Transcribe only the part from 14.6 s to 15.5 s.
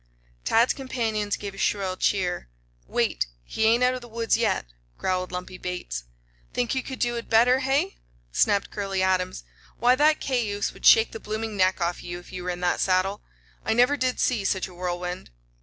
a whirlwind."